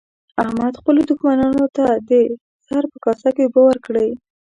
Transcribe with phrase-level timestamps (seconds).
[0.43, 2.11] احمد خپلو دوښمنانو ته د
[2.67, 4.09] سره په کاسه کې اوبه ورکړې.